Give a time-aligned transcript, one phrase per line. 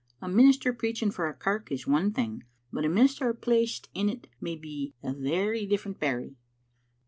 [0.19, 4.55] A minister preaching for a kirk is one thing, but a minister placed in't may
[4.55, 6.37] be a very different berry."